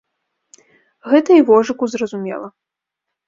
[1.11, 2.47] Гэта і вожыку зразумела.